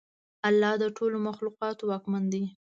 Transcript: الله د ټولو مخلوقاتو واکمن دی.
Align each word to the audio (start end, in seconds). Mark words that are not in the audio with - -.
الله 0.47 0.73
د 0.81 0.83
ټولو 0.97 1.17
مخلوقاتو 1.27 1.83
واکمن 1.89 2.23
دی. 2.33 2.43